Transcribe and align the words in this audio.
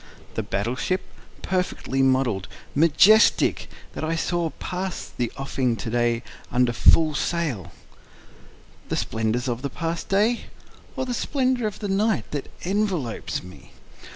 The 0.33 0.41
battle 0.41 0.75
ship, 0.75 1.01
perfect 1.43 1.87
model'd, 1.87 2.47
majestic, 2.73 3.69
that 3.93 4.03
I 4.03 4.15
saw 4.15 4.49
pass 4.57 5.07
the 5.15 5.31
offing 5.37 5.75
to 5.75 5.91
day 5.91 6.23
under 6.51 6.73
full 6.73 7.13
sail? 7.13 7.71
The 8.89 8.95
splendors 8.95 9.47
of 9.47 9.61
the 9.61 9.69
past 9.69 10.09
day? 10.09 10.45
Or 10.95 11.05
the 11.05 11.13
splendor 11.13 11.67
of 11.67 11.77
the 11.77 11.87
night 11.87 12.31
that 12.31 12.49
envelopes 12.63 13.43
me? 13.43 13.73